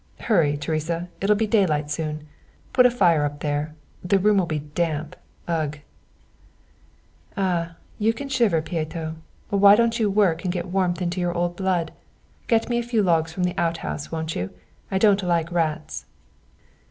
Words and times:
Hurry, 0.21 0.57
Teresa, 0.57 1.09
it'll 1.21 1.35
be 1.35 1.45
daylight 1.45 1.91
soon. 1.91 2.27
Put 2.73 2.87
a 2.87 2.89
fire 2.89 3.23
up 3.23 3.41
there, 3.41 3.75
the 4.03 4.17
room 4.17 4.37
will 4.39 4.47
be 4.47 4.57
damp 4.73 5.15
ugh!" 5.47 5.77
"Ah, 7.37 7.75
you 7.99 8.11
can 8.11 8.27
shiver, 8.27 8.63
Pieto. 8.63 9.15
Why 9.51 9.75
don't 9.75 9.99
you 9.99 10.09
work 10.09 10.43
and 10.43 10.51
get 10.51 10.65
warmth 10.69 11.03
into 11.03 11.21
your 11.21 11.35
old 11.37 11.55
blood? 11.55 11.91
Get 12.47 12.67
me 12.67 12.79
a 12.79 12.83
few 12.83 13.03
logs 13.03 13.31
from 13.31 13.43
the 13.43 13.53
outhouse, 13.59 14.11
won't 14.11 14.35
you? 14.35 14.49
I 14.89 14.97
don't 14.97 15.21
like 15.21 15.51
rats." 15.51 16.07